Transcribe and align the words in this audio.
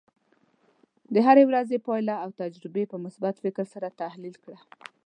د 1.13 1.15
هرې 1.25 1.43
ورځې 1.49 1.83
پایله 1.87 2.15
او 2.23 2.29
تجربې 2.41 2.83
په 2.91 2.97
مثبت 3.05 3.35
فکر 3.43 3.65
سره 3.73 3.95
تحلیل 4.01 4.35
کړه. 4.43 4.59